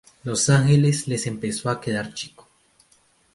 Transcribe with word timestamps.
Los 0.23 0.49
Ángeles 0.49 1.07
les 1.07 1.27
empezó 1.27 1.69
a 1.69 1.79
quedar 1.79 2.11
chico. 2.15 2.47